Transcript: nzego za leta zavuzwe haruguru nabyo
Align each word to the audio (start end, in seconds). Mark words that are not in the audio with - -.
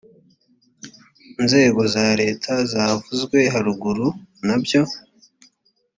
nzego 1.43 1.81
za 1.93 2.05
leta 2.21 2.53
zavuzwe 2.71 3.37
haruguru 3.53 4.07
nabyo 4.47 4.81